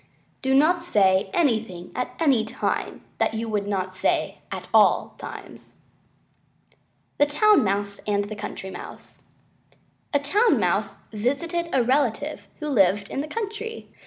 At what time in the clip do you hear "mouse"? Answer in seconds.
7.63-7.99, 8.71-9.25, 10.59-11.03